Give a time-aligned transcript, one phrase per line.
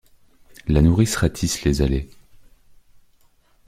[0.67, 2.09] La nourrice râtisse les allées...